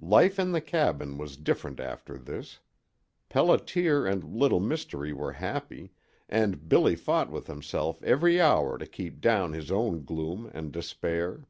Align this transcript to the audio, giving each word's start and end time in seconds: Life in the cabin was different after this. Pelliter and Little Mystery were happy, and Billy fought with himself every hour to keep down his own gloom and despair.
Life 0.00 0.38
in 0.38 0.52
the 0.52 0.62
cabin 0.62 1.18
was 1.18 1.36
different 1.36 1.78
after 1.78 2.16
this. 2.16 2.58
Pelliter 3.28 4.10
and 4.10 4.24
Little 4.24 4.58
Mystery 4.58 5.12
were 5.12 5.32
happy, 5.32 5.92
and 6.26 6.70
Billy 6.70 6.96
fought 6.96 7.30
with 7.30 7.48
himself 7.48 8.02
every 8.02 8.40
hour 8.40 8.78
to 8.78 8.86
keep 8.86 9.20
down 9.20 9.52
his 9.52 9.70
own 9.70 10.02
gloom 10.06 10.50
and 10.54 10.72
despair. 10.72 11.44